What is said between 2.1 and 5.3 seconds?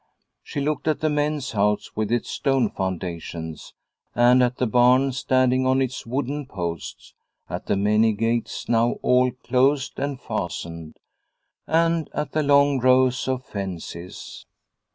its stone foundations, and at the barn